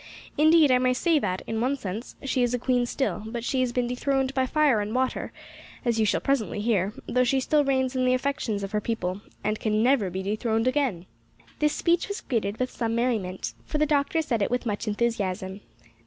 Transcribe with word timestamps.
Indeed, 0.35 0.71
I 0.71 0.79
may 0.79 0.95
say 0.95 1.19
that, 1.19 1.43
in 1.45 1.61
one 1.61 1.75
sense, 1.77 2.15
she 2.23 2.41
is 2.41 2.55
a 2.55 2.57
queen 2.57 2.87
still, 2.87 3.21
but 3.27 3.43
she 3.43 3.59
has 3.59 3.71
been 3.71 3.85
dethroned 3.85 4.33
by 4.33 4.47
fire 4.47 4.81
and 4.81 4.95
water, 4.95 5.31
as 5.85 5.99
you 5.99 6.07
shall 6.07 6.19
presently 6.19 6.59
hear, 6.59 6.91
though 7.07 7.23
she 7.23 7.39
still 7.39 7.63
reigns 7.63 7.95
in 7.95 8.03
the 8.05 8.15
affections 8.15 8.63
of 8.63 8.71
her 8.71 8.81
people, 8.81 9.21
and 9.43 9.59
can 9.59 9.83
never 9.83 10.09
be 10.09 10.23
dethroned 10.23 10.67
again!" 10.67 11.05
This 11.59 11.73
speech 11.73 12.07
was 12.07 12.21
greeted 12.21 12.57
with 12.59 12.71
some 12.71 12.95
merriment, 12.95 13.53
for 13.63 13.77
the 13.77 13.85
doctor 13.85 14.23
said 14.23 14.41
it 14.41 14.49
with 14.49 14.65
much 14.65 14.87
enthusiasm. 14.87 15.61